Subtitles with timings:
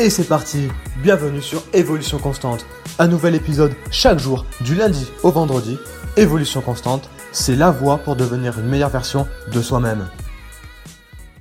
[0.00, 0.68] Et c'est parti
[1.02, 2.64] Bienvenue sur Évolution Constante.
[3.00, 5.76] Un nouvel épisode chaque jour, du lundi au vendredi.
[6.16, 10.08] Évolution Constante, c'est la voie pour devenir une meilleure version de soi-même.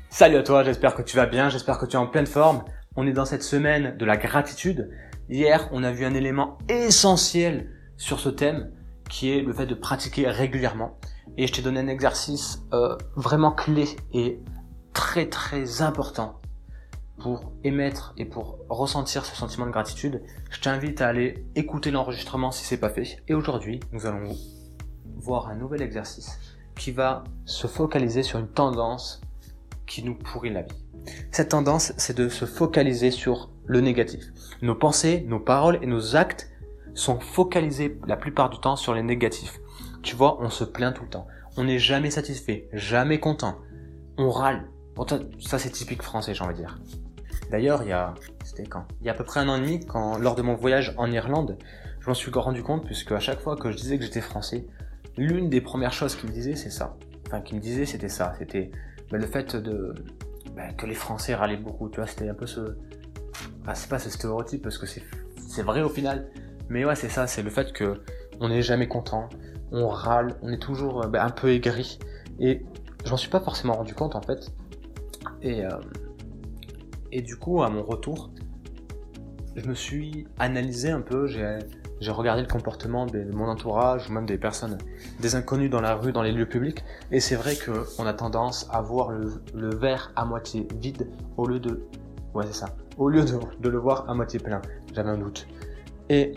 [0.09, 2.63] Salut à toi, j'espère que tu vas bien, j'espère que tu es en pleine forme.
[2.95, 4.89] On est dans cette semaine de la gratitude.
[5.29, 8.71] Hier, on a vu un élément essentiel sur ce thème
[9.07, 10.97] qui est le fait de pratiquer régulièrement.
[11.37, 14.39] Et je t'ai donné un exercice euh, vraiment clé et
[14.93, 16.41] très très important
[17.19, 20.21] pour émettre et pour ressentir ce sentiment de gratitude,
[20.51, 23.23] je t'invite à aller écouter l'enregistrement si c'est pas fait.
[23.27, 24.35] Et aujourd'hui, nous allons
[25.15, 26.39] voir un nouvel exercice
[26.75, 29.21] qui va se focaliser sur une tendance
[29.87, 30.75] qui nous pourrit la vie.
[31.31, 34.23] Cette tendance, c'est de se focaliser sur le négatif.
[34.61, 36.49] Nos pensées, nos paroles et nos actes
[36.93, 39.59] sont focalisés la plupart du temps sur les négatifs.
[40.03, 41.27] Tu vois, on se plaint tout le temps.
[41.57, 43.57] On n'est jamais satisfait, jamais content.
[44.17, 44.67] On râle.
[45.39, 46.79] ça c'est typique français, j'ai envie de dire.
[47.51, 48.85] D'ailleurs, il y a, c'était quand?
[49.01, 50.93] Il y a à peu près un an et demi, quand, lors de mon voyage
[50.97, 51.57] en Irlande,
[51.99, 54.65] je m'en suis rendu compte puisque à chaque fois que je disais que j'étais français,
[55.17, 56.97] l'une des premières choses qu'il me disait, c'est ça.
[57.27, 58.33] Enfin, qu'il me disait, c'était ça.
[58.37, 58.71] C'était
[59.11, 59.93] bah, le fait de
[60.55, 61.89] bah, que les Français râlaient beaucoup.
[61.89, 62.61] Tu vois, c'était un peu ce,
[63.61, 66.29] enfin, c'est pas ce stéréotype parce que c'est vrai au final.
[66.69, 67.27] Mais ouais, c'est ça.
[67.27, 68.01] C'est le fait que
[68.39, 69.29] on n'est jamais content,
[69.71, 71.99] on râle, on est toujours bah, un peu aigri.
[72.39, 72.65] Et
[73.03, 74.51] je m'en suis pas forcément rendu compte en fait.
[75.41, 75.69] Et euh,
[77.11, 78.29] et du coup, à mon retour,
[79.55, 84.25] je me suis analysé un peu, j'ai regardé le comportement de mon entourage, ou même
[84.25, 84.77] des personnes,
[85.19, 88.67] des inconnus dans la rue, dans les lieux publics, et c'est vrai qu'on a tendance
[88.71, 91.83] à voir le, verre à moitié vide au lieu de...
[92.33, 92.75] Ouais, c'est ça.
[92.97, 94.61] Au lieu de, le voir à moitié plein.
[94.93, 95.47] J'avais un doute.
[96.09, 96.33] Et,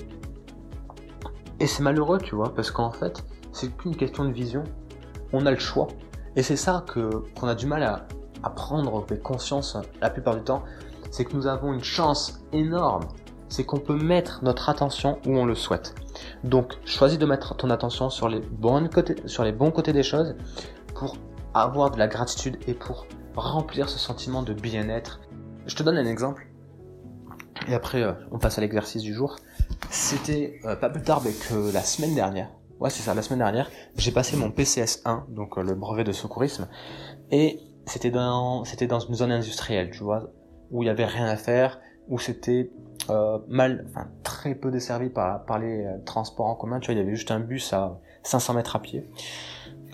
[1.59, 4.65] et c'est malheureux, tu vois, parce qu'en fait, c'est qu'une question de vision.
[5.33, 5.89] On a le choix.
[6.37, 8.07] Et c'est ça que qu'on a du mal à,
[8.43, 10.63] à prendre conscience la plupart du temps,
[11.11, 13.07] c'est que nous avons une chance énorme.
[13.49, 15.95] C'est qu'on peut mettre notre attention où on le souhaite.
[16.45, 18.43] Donc, choisis de mettre ton attention sur les,
[18.93, 20.37] côtés, sur les bons côtés des choses
[20.95, 21.17] pour
[21.53, 25.21] avoir de la gratitude et pour remplir ce sentiment de bien-être.
[25.67, 26.47] Je te donne un exemple.
[27.69, 29.37] Et après, euh, on passe à l'exercice du jour.
[29.91, 32.51] C'était euh, pas plus tard que la semaine dernière.
[32.79, 33.71] Ouais, c'est ça, la semaine dernière.
[33.97, 36.69] J'ai passé mon PCS 1, donc euh, le brevet de secourisme.
[37.31, 40.31] Et c'était dans, c'était dans une zone industrielle, tu vois,
[40.71, 42.71] où il y avait rien à faire, où c'était
[43.11, 46.79] euh, mal, enfin très peu desservi par, par les euh, transports en commun.
[46.79, 49.11] Tu vois, il y avait juste un bus à 500 mètres à pied.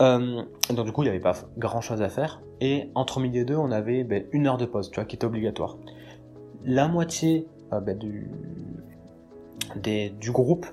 [0.03, 2.43] Euh, donc du coup, il n'y avait pas grand chose à faire.
[2.61, 5.17] Et entre midi et deux, on avait ben, une heure de pause, tu vois, qui
[5.17, 5.79] était obligatoire.
[6.65, 8.31] La moitié ben, du,
[10.21, 10.67] du groupe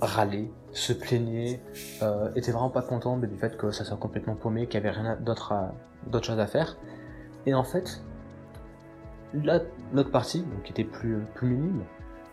[0.00, 1.60] râlait, se plaignait,
[2.02, 4.98] euh, était vraiment pas content du fait que ça soit complètement paumé, qu'il n'y avait
[4.98, 5.74] rien d'autre à,
[6.06, 6.76] d'autres choses à faire.
[7.46, 8.02] Et en fait,
[9.34, 9.60] là,
[9.92, 11.84] notre partie, donc qui était plus, plus minime,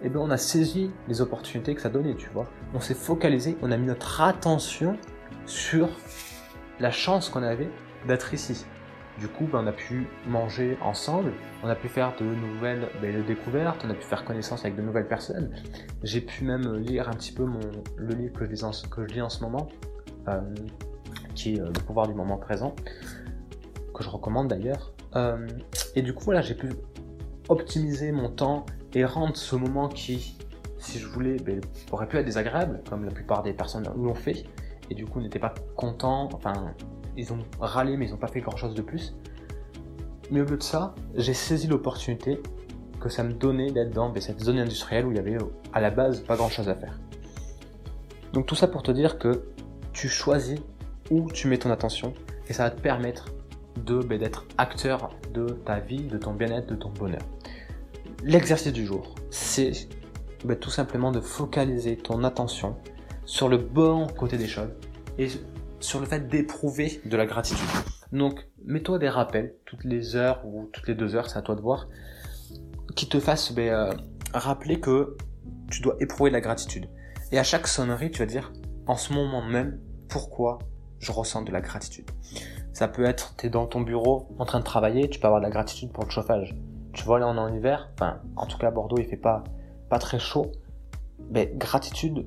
[0.02, 2.48] eh bien on a saisi les opportunités que ça donnait, tu vois.
[2.74, 4.98] On s'est focalisé, on a mis notre attention
[5.46, 5.90] sur
[6.80, 7.70] la chance qu'on avait
[8.08, 8.66] d'être ici.
[9.20, 11.32] Du coup, ben, on a pu manger ensemble,
[11.64, 15.08] on a pu faire de nouvelles découvertes, on a pu faire connaissance avec de nouvelles
[15.08, 15.52] personnes.
[16.04, 17.46] J'ai pu même lire un petit peu
[17.98, 19.70] le livre que je lis en, ce moment,
[20.28, 20.42] euh,
[21.34, 22.76] qui est euh, Le pouvoir du moment présent
[23.94, 24.94] que je recommande d'ailleurs.
[25.16, 25.48] Euh,
[25.96, 26.70] et du coup, voilà, j'ai pu
[27.48, 30.38] optimiser mon temps et rendre ce moment qui,
[30.78, 31.62] si je voulais, ben,
[31.92, 34.44] aurait pu être désagréable, comme la plupart des personnes l'ont fait,
[34.90, 36.74] et du coup n'étaient pas contents, enfin,
[37.18, 39.16] ils ont râlé, mais ils n'ont pas fait grand-chose de plus.
[40.32, 42.42] Mais au lieu de ça, j'ai saisi l'opportunité
[43.00, 45.38] que ça me donnait d'être dans ben, cette zone industrielle où il y avait
[45.74, 47.00] à la base pas grand-chose à faire.
[48.34, 49.46] Donc tout ça pour te dire que
[49.94, 50.60] tu choisis
[51.12, 52.14] où tu mets ton attention
[52.50, 53.28] et ça va te permettre
[53.78, 57.22] ben, d'être acteur de ta vie, de ton bien-être, de ton bonheur.
[58.24, 59.72] L'exercice du jour, c'est
[60.44, 62.76] ben, tout simplement de focaliser ton attention
[63.26, 64.70] sur le bon côté des choses
[65.18, 65.28] et
[65.86, 67.68] sur le fait d'éprouver de la gratitude.
[68.12, 71.56] Donc, mets-toi des rappels toutes les heures ou toutes les deux heures, c'est à toi
[71.56, 71.88] de voir,
[72.96, 73.94] qui te fassent ben, euh,
[74.34, 75.16] rappeler que
[75.70, 76.90] tu dois éprouver de la gratitude.
[77.32, 78.52] Et à chaque sonnerie, tu vas dire,
[78.88, 79.80] en ce moment même,
[80.10, 80.60] pourquoi
[81.00, 82.10] je ressens de la gratitude.
[82.74, 85.42] Ça peut être, tu es dans ton bureau en train de travailler, tu peux avoir
[85.42, 86.56] de la gratitude pour le chauffage.
[86.94, 89.18] Tu vois, là on est en hiver, enfin, en tout cas à Bordeaux il fait
[89.18, 89.44] pas,
[89.90, 90.52] pas très chaud.
[91.32, 92.26] Mais gratitude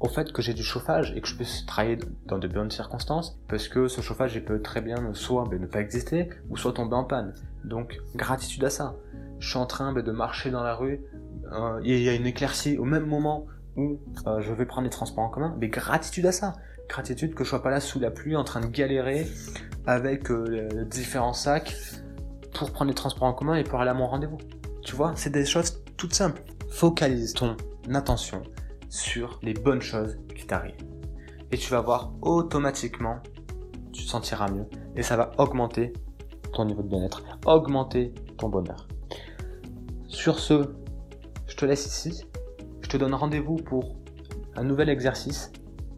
[0.00, 3.38] au fait que j'ai du chauffage et que je puisse travailler dans de bonnes circonstances,
[3.48, 6.72] parce que ce chauffage il peut très bien soit ben, ne pas exister, ou soit
[6.72, 7.34] tomber en panne.
[7.64, 8.96] Donc gratitude à ça.
[9.38, 11.00] Je suis en train ben, de marcher dans la rue,
[11.52, 14.90] euh, il y a une éclaircie au même moment où euh, je vais prendre les
[14.90, 16.54] transports en commun, mais gratitude à ça
[16.90, 19.28] gratitude que je sois pas là sous la pluie en train de galérer
[19.86, 21.76] avec euh, différents sacs
[22.52, 24.38] pour prendre les transports en commun et pour aller à mon rendez-vous.
[24.82, 26.42] Tu vois, c'est des choses toutes simples.
[26.68, 27.56] Focalise ton
[27.94, 28.42] attention
[28.90, 30.84] sur les bonnes choses qui t'arrivent.
[31.52, 33.20] Et tu vas voir automatiquement,
[33.92, 34.66] tu te sentiras mieux.
[34.96, 35.94] Et ça va augmenter
[36.52, 38.86] ton niveau de bien-être, augmenter ton bonheur.
[40.06, 40.74] Sur ce,
[41.46, 42.26] je te laisse ici.
[42.82, 43.96] Je te donne rendez-vous pour
[44.56, 45.52] un nouvel exercice.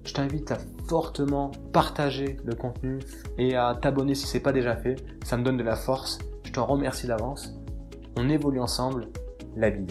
[0.05, 2.99] Je t'invite à fortement partager le contenu
[3.39, 4.97] et à t'abonner si c'est pas déjà fait.
[5.25, 6.19] Ça me donne de la force.
[6.45, 7.55] Je te remercie d'avance.
[8.17, 9.09] On évolue ensemble.
[9.57, 9.87] La vie.